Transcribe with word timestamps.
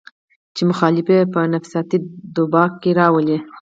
چې 0.55 0.61
مخالف 0.69 1.07
پۀ 1.33 1.39
نفسياتي 1.53 1.97
دباو 2.35 2.75
کښې 2.81 2.91
راولي 2.99 3.37